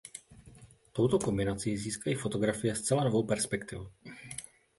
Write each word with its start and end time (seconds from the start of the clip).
Touto 0.93 1.19
kombinací 1.19 1.77
získají 1.77 2.15
fotografie 2.15 2.75
zcela 2.75 3.03
novou 3.03 3.23
perspektivu. 3.23 3.91